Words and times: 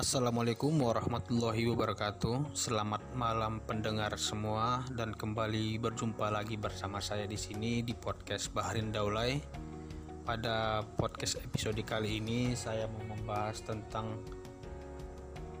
Assalamualaikum 0.00 0.80
warahmatullahi 0.80 1.68
wabarakatuh. 1.68 2.56
Selamat 2.56 3.04
malam 3.12 3.60
pendengar 3.60 4.16
semua 4.16 4.80
dan 4.96 5.12
kembali 5.12 5.76
berjumpa 5.76 6.32
lagi 6.32 6.56
bersama 6.56 7.04
saya 7.04 7.28
di 7.28 7.36
sini 7.36 7.84
di 7.84 7.92
podcast 7.92 8.48
Bahrin 8.48 8.96
Daulay. 8.96 9.36
Pada 10.24 10.80
podcast 10.96 11.44
episode 11.44 11.84
kali 11.84 12.16
ini 12.16 12.56
saya 12.56 12.88
mau 12.88 13.12
membahas 13.12 13.60
tentang 13.60 14.16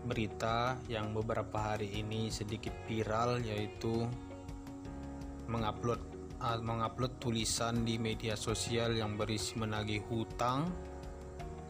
berita 0.08 0.80
yang 0.88 1.12
beberapa 1.12 1.76
hari 1.76 2.00
ini 2.00 2.32
sedikit 2.32 2.72
viral 2.88 3.44
yaitu 3.44 4.08
mengupload 5.52 6.00
mengupload 6.40 7.12
tulisan 7.20 7.84
di 7.84 8.00
media 8.00 8.40
sosial 8.40 8.96
yang 8.96 9.20
berisi 9.20 9.60
menagih 9.60 10.00
hutang 10.08 10.64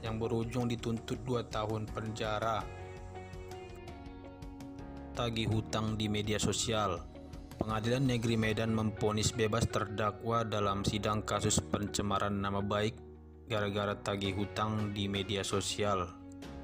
yang 0.01 0.21
berujung 0.21 0.67
dituntut 0.67 1.21
2 1.25 1.47
tahun 1.49 1.89
penjara. 1.89 2.65
Tagih 5.15 5.49
hutang 5.53 6.01
di 6.01 6.09
media 6.09 6.41
sosial. 6.41 7.01
Pengadilan 7.61 8.09
Negeri 8.09 8.41
Medan 8.41 8.73
memponis 8.73 9.37
bebas 9.37 9.69
terdakwa 9.69 10.49
dalam 10.49 10.81
sidang 10.81 11.21
kasus 11.21 11.61
pencemaran 11.61 12.41
nama 12.41 12.65
baik 12.65 12.97
gara-gara 13.51 13.93
tagih 14.01 14.33
hutang 14.33 14.97
di 14.97 15.13
media 15.13 15.45
sosial 15.45 16.09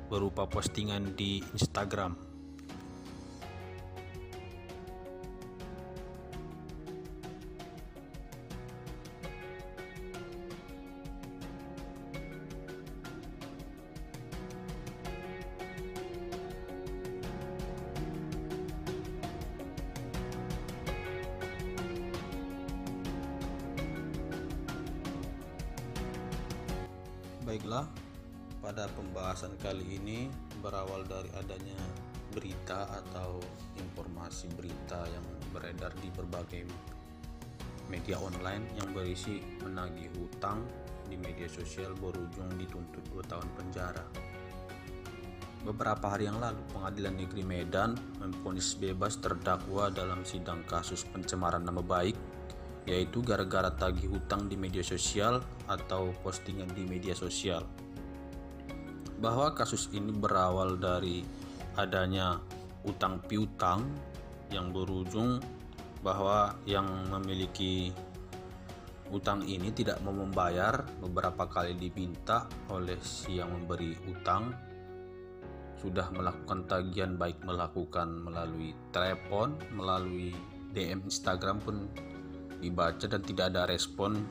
berupa 0.09 0.49
postingan 0.49 1.13
di 1.13 1.45
Instagram. 1.53 2.26
Baiklah, 27.57 27.89
pada 28.61 28.85
pembahasan 29.01 29.57
kali 29.65 29.97
ini 29.97 30.29
berawal 30.61 31.09
dari 31.09 31.33
adanya 31.41 31.81
berita 32.37 32.85
atau 32.85 33.41
informasi 33.81 34.53
berita 34.53 35.01
yang 35.09 35.25
beredar 35.57 35.89
di 36.05 36.13
berbagai 36.13 36.69
media 37.89 38.21
online 38.21 38.61
yang 38.77 38.93
berisi 38.93 39.41
menagih 39.65 40.13
hutang 40.21 40.69
di 41.09 41.17
media 41.17 41.49
sosial 41.49 41.97
berujung 41.97 42.53
dituntut 42.61 43.25
2 43.25 43.25
tahun 43.25 43.49
penjara. 43.57 44.05
Beberapa 45.65 46.13
hari 46.13 46.29
yang 46.29 46.37
lalu, 46.37 46.61
Pengadilan 46.77 47.17
Negeri 47.17 47.41
Medan 47.41 47.97
memvonis 48.21 48.77
bebas 48.77 49.17
terdakwa 49.17 49.89
dalam 49.89 50.29
sidang 50.29 50.61
kasus 50.69 51.09
pencemaran 51.09 51.65
nama 51.65 51.81
baik 51.81 52.36
yaitu 52.87 53.21
gara-gara 53.21 53.69
tagih 53.75 54.09
hutang 54.15 54.47
di 54.47 54.55
media 54.55 54.83
sosial 54.83 55.43
atau 55.67 56.15
postingan 56.23 56.71
di 56.71 56.87
media 56.87 57.13
sosial. 57.19 57.67
Bahwa 59.19 59.53
kasus 59.53 59.91
ini 59.91 60.15
berawal 60.15 60.79
dari 60.79 61.27
adanya 61.75 62.39
utang 62.87 63.19
piutang 63.27 63.85
yang 64.55 64.71
berujung 64.71 65.43
bahwa 66.01 66.55
yang 66.63 66.87
memiliki 67.11 67.91
utang 69.11 69.43
ini 69.43 69.75
tidak 69.75 69.99
mau 70.03 70.15
membayar 70.15 70.87
beberapa 71.03 71.47
kali 71.51 71.75
diminta 71.75 72.47
oleh 72.71 72.99
si 73.03 73.39
yang 73.39 73.51
memberi 73.51 73.95
utang 74.07 74.55
sudah 75.77 76.09
melakukan 76.11 76.67
tagihan 76.67 77.15
baik 77.15 77.39
melakukan 77.45 78.09
melalui 78.09 78.73
telepon, 78.91 79.55
melalui 79.77 80.33
DM 80.73 81.05
Instagram 81.07 81.61
pun 81.63 81.87
dibaca 82.61 83.07
dan 83.07 83.23
tidak 83.23 83.55
ada 83.55 83.69
respon 83.69 84.23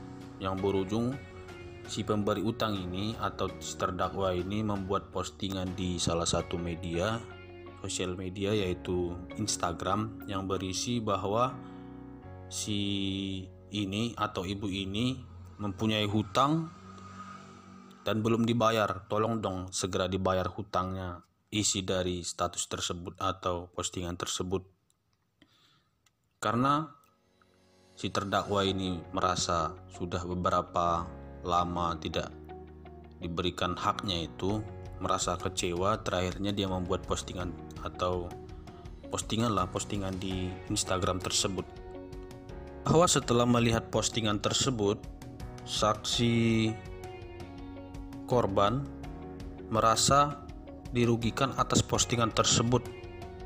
yang 0.42 0.58
berujung 0.60 1.16
si 1.86 2.02
pemberi 2.02 2.42
utang 2.42 2.74
ini 2.74 3.14
atau 3.18 3.46
si 3.62 3.78
terdakwa 3.78 4.34
ini 4.34 4.60
membuat 4.66 5.14
postingan 5.14 5.72
di 5.78 5.96
salah 6.02 6.26
satu 6.26 6.58
media 6.58 7.22
sosial 7.86 8.18
media 8.18 8.50
yaitu 8.50 9.14
Instagram 9.38 10.26
yang 10.26 10.50
berisi 10.50 10.98
bahwa 10.98 11.54
si 12.50 12.82
ini 13.70 14.14
atau 14.18 14.42
ibu 14.42 14.66
ini 14.66 15.18
mempunyai 15.62 16.06
hutang 16.10 16.70
dan 18.02 18.22
belum 18.22 18.42
dibayar. 18.42 19.06
Tolong 19.06 19.38
dong 19.42 19.70
segera 19.70 20.10
dibayar 20.10 20.46
hutangnya 20.50 21.22
isi 21.50 21.86
dari 21.86 22.26
status 22.26 22.66
tersebut 22.66 23.18
atau 23.22 23.70
postingan 23.70 24.18
tersebut. 24.18 24.66
Karena 26.42 26.95
si 27.96 28.12
terdakwa 28.12 28.60
ini 28.60 29.00
merasa 29.16 29.72
sudah 29.96 30.20
beberapa 30.28 31.08
lama 31.40 31.96
tidak 31.96 32.28
diberikan 33.24 33.72
haknya 33.72 34.28
itu 34.28 34.60
merasa 35.00 35.40
kecewa 35.40 36.04
terakhirnya 36.04 36.52
dia 36.52 36.68
membuat 36.68 37.08
postingan 37.08 37.56
atau 37.80 38.28
postingan 39.08 39.56
lah 39.56 39.64
postingan 39.72 40.12
di 40.20 40.52
Instagram 40.68 41.24
tersebut. 41.24 41.64
Bahwa 42.84 43.08
setelah 43.08 43.48
melihat 43.48 43.88
postingan 43.88 44.44
tersebut 44.44 45.00
saksi 45.64 46.70
korban 48.28 48.84
merasa 49.72 50.44
dirugikan 50.92 51.56
atas 51.56 51.80
postingan 51.80 52.30
tersebut 52.30 52.84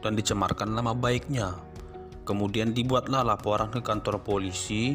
dan 0.03 0.19
dicemarkan 0.19 0.75
nama 0.75 0.93
baiknya 0.93 1.70
Kemudian 2.25 2.77
dibuatlah 2.77 3.27
laporan 3.27 3.73
ke 3.73 3.81
kantor 3.81 4.23
polisi 4.23 4.95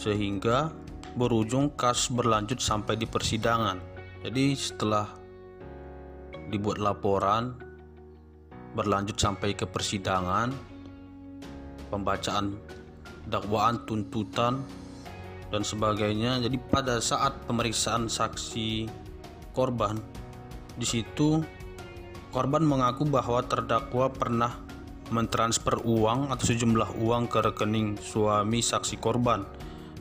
sehingga 0.00 0.72
berujung 1.18 1.74
kasus 1.76 2.08
berlanjut 2.14 2.62
sampai 2.62 2.96
di 2.96 3.04
persidangan. 3.04 3.76
Jadi 4.24 4.44
setelah 4.56 5.06
dibuat 6.48 6.80
laporan 6.80 7.56
berlanjut 8.72 9.18
sampai 9.18 9.52
ke 9.52 9.66
persidangan, 9.66 10.54
pembacaan 11.90 12.56
dakwaan, 13.26 13.82
tuntutan 13.84 14.62
dan 15.50 15.62
sebagainya. 15.66 16.38
Jadi 16.40 16.56
pada 16.70 17.02
saat 17.02 17.34
pemeriksaan 17.44 18.06
saksi 18.06 18.86
korban 19.50 19.98
di 20.78 20.86
situ 20.86 21.42
korban 22.30 22.62
mengaku 22.62 23.04
bahwa 23.04 23.42
terdakwa 23.42 24.06
pernah 24.08 24.54
mentransfer 25.10 25.82
uang 25.82 26.30
atau 26.30 26.44
sejumlah 26.46 26.98
uang 27.02 27.26
ke 27.26 27.38
rekening 27.42 27.98
suami 27.98 28.62
saksi 28.62 28.96
korban. 28.98 29.44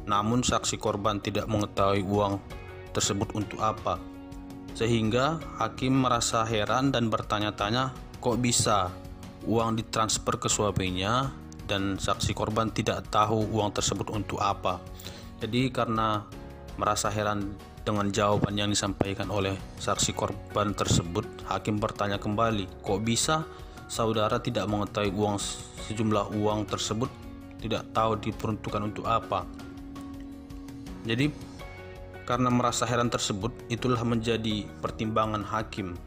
Namun 0.05 0.41
saksi 0.41 0.81
korban 0.81 1.21
tidak 1.21 1.45
mengetahui 1.45 2.01
uang 2.05 2.41
tersebut 2.93 3.33
untuk 3.37 3.61
apa. 3.61 4.01
Sehingga 4.73 5.41
hakim 5.59 6.05
merasa 6.05 6.45
heran 6.45 6.93
dan 6.93 7.11
bertanya-tanya, 7.11 7.93
kok 8.21 8.39
bisa 8.39 8.93
uang 9.45 9.75
ditransfer 9.77 10.37
ke 10.37 10.47
suaminya 10.47 11.29
dan 11.69 12.01
saksi 12.01 12.33
korban 12.33 12.73
tidak 12.73 13.05
tahu 13.13 13.45
uang 13.53 13.69
tersebut 13.73 14.09
untuk 14.09 14.41
apa. 14.41 14.81
Jadi 15.39 15.69
karena 15.69 16.25
merasa 16.75 17.07
heran 17.13 17.53
dengan 17.85 18.11
jawaban 18.11 18.53
yang 18.57 18.69
disampaikan 18.69 19.31
oleh 19.31 19.55
saksi 19.79 20.13
korban 20.13 20.75
tersebut, 20.75 21.25
hakim 21.47 21.79
bertanya 21.79 22.19
kembali, 22.19 22.85
kok 22.85 23.01
bisa 23.01 23.47
saudara 23.89 24.37
tidak 24.37 24.69
mengetahui 24.69 25.09
uang 25.09 25.41
sejumlah 25.89 26.37
uang 26.37 26.69
tersebut 26.69 27.09
tidak 27.59 27.89
tahu 27.91 28.15
diperuntukkan 28.21 28.81
untuk 28.85 29.09
apa. 29.09 29.43
Jadi 31.03 31.33
karena 32.23 32.53
merasa 32.53 32.85
heran 32.85 33.09
tersebut 33.09 33.49
itulah 33.73 34.05
menjadi 34.05 34.63
pertimbangan 34.79 35.41
hakim. 35.41 35.97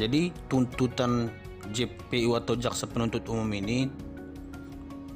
Jadi 0.00 0.32
tuntutan 0.48 1.28
JPU 1.68 2.40
atau 2.40 2.56
jaksa 2.56 2.88
penuntut 2.88 3.28
umum 3.28 3.46
ini 3.52 3.92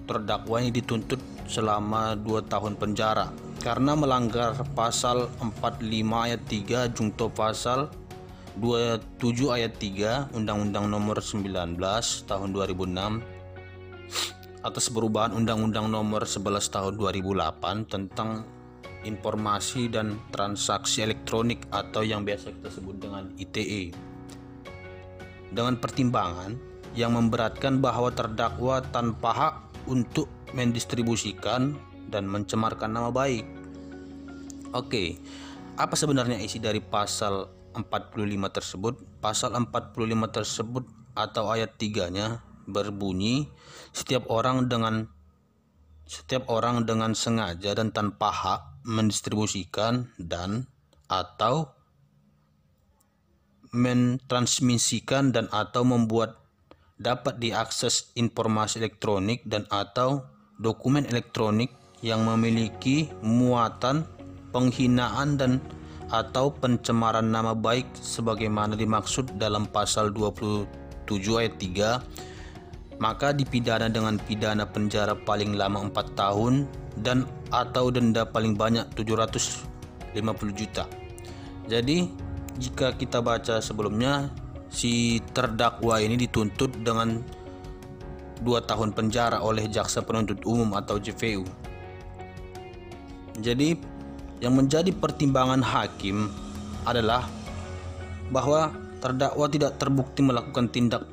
terdakwa 0.05 0.61
ini 0.61 0.69
dituntut 0.69 1.17
selama 1.49 2.13
2 2.21 2.45
tahun 2.53 2.77
penjara 2.77 3.33
karena 3.65 3.97
melanggar 3.97 4.53
pasal 4.77 5.33
45 5.41 5.81
ayat 6.13 6.43
3 6.45 6.93
jungto 6.93 7.33
pasal 7.33 7.89
27 8.55 9.51
ayat 9.51 9.75
3 9.83 10.39
Undang-Undang 10.39 10.87
Nomor 10.87 11.19
19 11.19 11.75
Tahun 12.31 12.49
2006 12.55 14.63
atas 14.63 14.87
perubahan 14.95 15.35
Undang-Undang 15.35 15.91
Nomor 15.91 16.23
11 16.23 16.63
Tahun 16.71 16.95
2008 16.95 17.91
tentang 17.91 18.47
informasi 19.03 19.91
dan 19.91 20.23
transaksi 20.31 21.03
elektronik 21.03 21.67
atau 21.75 22.07
yang 22.07 22.23
biasa 22.23 22.55
kita 22.55 22.71
sebut 22.73 22.97
dengan 22.97 23.29
ITE. 23.37 23.93
Dengan 25.53 25.77
pertimbangan 25.77 26.57
yang 26.95 27.19
memberatkan 27.19 27.83
bahwa 27.83 28.15
terdakwa 28.15 28.81
tanpa 28.95 29.31
hak 29.35 29.55
untuk 29.91 30.31
mendistribusikan 30.55 31.75
dan 32.09 32.31
mencemarkan 32.31 32.95
nama 32.95 33.11
baik. 33.11 33.43
Oke, 34.73 35.19
apa 35.75 35.99
sebenarnya 35.99 36.39
isi 36.39 36.63
dari 36.63 36.79
pasal 36.79 37.64
45 37.75 38.25
tersebut, 38.55 38.95
pasal 39.19 39.53
45 39.59 39.99
tersebut 40.31 40.85
atau 41.15 41.51
ayat 41.51 41.75
3-nya 41.75 42.43
berbunyi 42.65 43.51
setiap 43.93 44.27
orang 44.33 44.67
dengan 44.67 45.11
setiap 46.05 46.49
orang 46.53 46.85
dengan 46.85 47.17
sengaja 47.17 47.77
dan 47.77 47.89
tanpa 47.93 48.29
hak 48.29 48.61
mendistribusikan 48.85 50.13
dan 50.21 50.69
atau 51.09 51.73
mentransmisikan 53.73 55.33
dan 55.33 55.49
atau 55.51 55.83
membuat 55.83 56.39
dapat 57.01 57.43
diakses 57.43 58.15
informasi 58.15 58.79
elektronik 58.79 59.43
dan 59.49 59.67
atau 59.73 60.29
dokumen 60.61 61.09
elektronik 61.11 61.73
yang 62.05 62.23
memiliki 62.23 63.11
muatan 63.25 64.07
penghinaan 64.55 65.35
dan 65.35 65.59
atau 66.13 66.53
pencemaran 66.53 67.25
nama 67.25 67.57
baik 67.57 67.89
sebagaimana 67.97 68.77
dimaksud 68.77 69.41
dalam 69.41 69.65
pasal 69.69 70.13
27 70.13 70.67
ayat 71.41 71.55
3 71.57 73.01
maka 73.03 73.35
dipidana 73.35 73.91
dengan 73.91 74.21
pidana 74.23 74.67
penjara 74.69 75.19
paling 75.19 75.59
lama 75.59 75.91
4 75.91 76.15
tahun 76.15 76.69
dan 77.03 77.27
atau 77.51 77.91
denda 77.91 78.23
paling 78.23 78.55
banyak 78.55 78.87
750 78.95 79.67
juta. 80.55 80.87
Jadi 81.67 82.07
jika 82.61 82.95
kita 82.95 83.19
baca 83.19 83.59
sebelumnya 83.59 84.31
si 84.71 85.19
terdakwa 85.35 85.99
ini 85.99 86.15
dituntut 86.15 86.71
dengan 86.83 87.19
dua 88.43 88.63
tahun 88.63 88.95
penjara 88.95 89.43
oleh 89.43 89.67
jaksa 89.71 90.03
penuntut 90.03 90.43
umum 90.47 90.77
atau 90.79 91.01
JPU. 91.01 91.43
Jadi 93.43 93.75
yang 94.45 94.61
menjadi 94.61 94.93
pertimbangan 94.93 95.65
hakim 95.65 96.29
adalah 96.85 97.25
bahwa 98.29 98.77
terdakwa 99.01 99.49
tidak 99.49 99.81
terbukti 99.81 100.21
melakukan 100.21 100.69
tindak 100.69 101.09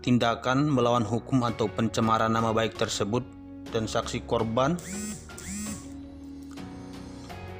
tindakan 0.00 0.72
melawan 0.72 1.04
hukum 1.04 1.44
atau 1.44 1.68
pencemaran 1.68 2.32
nama 2.32 2.56
baik 2.56 2.80
tersebut 2.80 3.20
dan 3.68 3.84
saksi 3.84 4.24
korban 4.24 4.80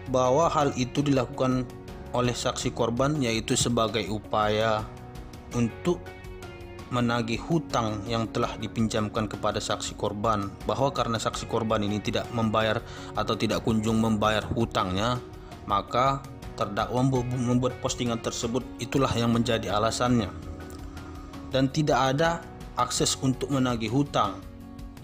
bahwa 0.08 0.48
hal 0.48 0.72
itu 0.80 1.04
dilakukan 1.04 1.68
oleh 2.16 2.32
saksi 2.32 2.72
korban 2.72 3.20
yaitu 3.20 3.56
sebagai 3.60 4.08
upaya 4.08 4.84
untuk 5.52 6.00
menagih 6.94 7.42
hutang 7.42 8.06
yang 8.06 8.30
telah 8.30 8.54
dipinjamkan 8.54 9.26
kepada 9.26 9.58
saksi 9.58 9.98
korban. 9.98 10.46
Bahwa 10.62 10.94
karena 10.94 11.18
saksi 11.18 11.50
korban 11.50 11.82
ini 11.82 11.98
tidak 11.98 12.30
membayar 12.30 12.78
atau 13.18 13.34
tidak 13.34 13.66
kunjung 13.66 13.98
membayar 13.98 14.46
hutangnya 14.46 15.18
maka 15.66 16.22
terdakwa 16.54 17.02
membuat 17.34 17.74
postingan 17.82 18.22
tersebut. 18.22 18.62
Itulah 18.78 19.10
yang 19.18 19.34
menjadi 19.34 19.74
alasannya. 19.74 20.30
Dan 21.50 21.70
tidak 21.74 22.14
ada 22.14 22.42
akses 22.78 23.18
untuk 23.18 23.50
menagih 23.50 23.90
hutang 23.90 24.38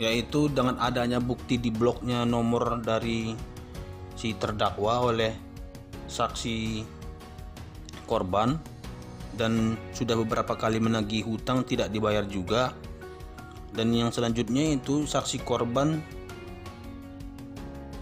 yaitu 0.00 0.48
dengan 0.48 0.80
adanya 0.80 1.20
bukti 1.20 1.60
di 1.60 1.68
bloknya 1.68 2.24
nomor 2.24 2.80
dari 2.80 3.36
si 4.16 4.32
terdakwa 4.32 5.12
oleh 5.12 5.36
saksi 6.08 6.82
korban 8.08 8.56
dan 9.40 9.80
sudah 9.96 10.20
beberapa 10.20 10.52
kali 10.52 10.76
menagih 10.76 11.24
hutang 11.24 11.64
tidak 11.64 11.88
dibayar 11.88 12.28
juga. 12.28 12.76
Dan 13.72 13.96
yang 13.96 14.12
selanjutnya 14.12 14.76
itu 14.76 15.08
saksi 15.08 15.40
korban 15.40 16.04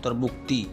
terbukti. 0.02 0.66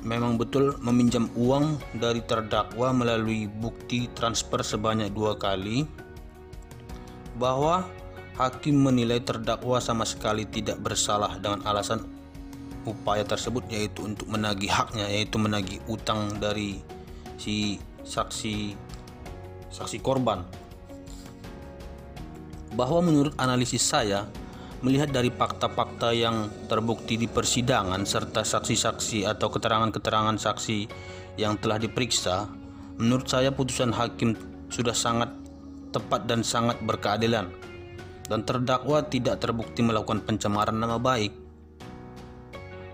Memang 0.00 0.40
betul 0.40 0.80
meminjam 0.80 1.28
uang 1.36 1.76
dari 2.00 2.24
terdakwa 2.24 2.96
melalui 2.96 3.44
bukti 3.44 4.08
transfer 4.16 4.64
sebanyak 4.64 5.12
dua 5.12 5.36
kali 5.36 5.84
bahwa 7.36 7.84
hakim 8.40 8.80
menilai 8.80 9.20
terdakwa 9.20 9.76
sama 9.76 10.08
sekali 10.08 10.48
tidak 10.48 10.80
bersalah 10.80 11.36
dengan 11.36 11.60
alasan 11.68 12.00
upaya 12.88 13.20
tersebut 13.28 13.68
yaitu 13.68 14.08
untuk 14.08 14.24
menagih 14.32 14.72
haknya 14.72 15.04
yaitu 15.04 15.36
menagih 15.36 15.84
utang 15.84 16.40
dari 16.40 16.80
si 17.36 17.76
saksi 18.08 18.72
saksi 19.70 20.02
korban. 20.02 20.42
Bahwa 22.74 23.02
menurut 23.02 23.34
analisis 23.38 23.82
saya 23.82 24.26
melihat 24.80 25.12
dari 25.12 25.28
fakta-fakta 25.28 26.12
yang 26.16 26.48
terbukti 26.66 27.20
di 27.20 27.28
persidangan 27.28 28.02
serta 28.06 28.46
saksi-saksi 28.46 29.28
atau 29.28 29.48
keterangan-keterangan 29.52 30.36
saksi 30.40 30.88
yang 31.36 31.60
telah 31.60 31.76
diperiksa 31.76 32.48
menurut 33.00 33.28
saya 33.28 33.52
putusan 33.52 33.92
hakim 33.92 34.36
sudah 34.68 34.92
sangat 34.92 35.32
tepat 35.90 36.28
dan 36.28 36.40
sangat 36.46 36.78
berkeadilan. 36.84 37.50
Dan 38.30 38.46
terdakwa 38.46 39.02
tidak 39.10 39.42
terbukti 39.42 39.82
melakukan 39.82 40.22
pencemaran 40.22 40.78
nama 40.78 41.02
baik. 41.02 41.34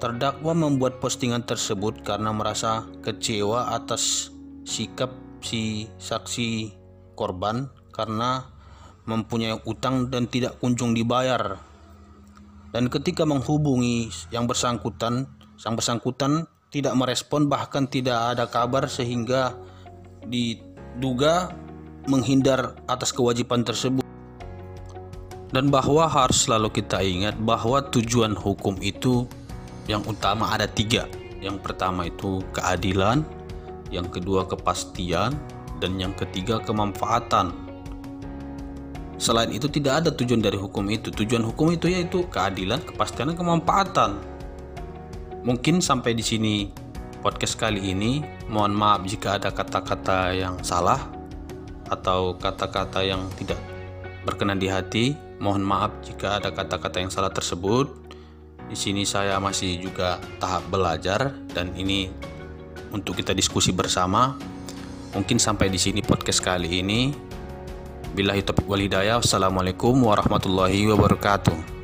Terdakwa 0.00 0.56
membuat 0.56 0.96
postingan 0.96 1.44
tersebut 1.44 2.00
karena 2.00 2.32
merasa 2.32 2.88
kecewa 3.04 3.76
atas 3.76 4.32
sikap 4.64 5.25
si 5.40 5.90
saksi 5.98 6.72
korban 7.16 7.68
karena 7.90 8.44
mempunyai 9.06 9.56
utang 9.64 10.10
dan 10.12 10.28
tidak 10.28 10.58
kunjung 10.60 10.92
dibayar. 10.92 11.56
Dan 12.74 12.92
ketika 12.92 13.24
menghubungi 13.24 14.12
yang 14.34 14.44
bersangkutan, 14.44 15.30
sang 15.56 15.78
bersangkutan 15.78 16.44
tidak 16.68 16.92
merespon 16.98 17.48
bahkan 17.48 17.88
tidak 17.88 18.36
ada 18.36 18.44
kabar 18.50 18.90
sehingga 18.90 19.56
diduga 20.26 21.54
menghindar 22.04 22.76
atas 22.84 23.14
kewajiban 23.14 23.64
tersebut. 23.64 24.04
Dan 25.54 25.70
bahwa 25.72 26.04
harus 26.10 26.44
selalu 26.44 26.68
kita 26.74 27.00
ingat 27.00 27.38
bahwa 27.38 27.80
tujuan 27.88 28.34
hukum 28.34 28.76
itu 28.82 29.24
yang 29.86 30.02
utama 30.04 30.52
ada 30.52 30.66
tiga. 30.66 31.06
Yang 31.38 31.62
pertama 31.62 32.10
itu 32.10 32.42
keadilan, 32.50 33.22
yang 33.96 34.12
kedua 34.12 34.44
kepastian, 34.44 35.32
dan 35.80 35.96
yang 35.96 36.12
ketiga 36.16 36.60
kemanfaatan. 36.60 37.52
Selain 39.16 39.48
itu 39.48 39.64
tidak 39.72 40.04
ada 40.04 40.10
tujuan 40.12 40.44
dari 40.44 40.60
hukum 40.60 40.84
itu. 40.92 41.08
Tujuan 41.08 41.40
hukum 41.40 41.72
itu 41.72 41.88
yaitu 41.88 42.28
keadilan, 42.28 42.84
kepastian, 42.84 43.32
dan 43.32 43.36
kemanfaatan. 43.36 44.10
Mungkin 45.40 45.80
sampai 45.80 46.12
di 46.12 46.20
sini 46.20 46.54
podcast 47.24 47.56
kali 47.56 47.80
ini. 47.80 48.20
Mohon 48.52 48.72
maaf 48.76 49.00
jika 49.08 49.40
ada 49.40 49.50
kata-kata 49.50 50.36
yang 50.36 50.60
salah 50.60 51.00
atau 51.88 52.36
kata-kata 52.36 53.02
yang 53.02 53.24
tidak 53.40 53.58
berkenan 54.28 54.60
di 54.60 54.68
hati. 54.68 55.16
Mohon 55.40 55.64
maaf 55.64 55.92
jika 56.04 56.36
ada 56.36 56.52
kata-kata 56.52 57.00
yang 57.00 57.12
salah 57.12 57.32
tersebut. 57.32 57.88
Di 58.66 58.76
sini 58.76 59.06
saya 59.08 59.40
masih 59.40 59.80
juga 59.80 60.20
tahap 60.42 60.66
belajar 60.68 61.32
dan 61.54 61.72
ini 61.78 62.10
untuk 62.92 63.18
kita 63.18 63.32
diskusi 63.32 63.70
bersama. 63.70 64.36
Mungkin 65.14 65.40
sampai 65.40 65.72
di 65.72 65.80
sini 65.80 66.04
podcast 66.04 66.44
kali 66.44 66.82
ini. 66.84 67.14
Bila 68.12 68.36
taufiq 68.36 68.68
walhidayah. 68.68 69.20
Wassalamualaikum 69.20 69.96
warahmatullahi 69.96 70.88
wabarakatuh. 70.92 71.75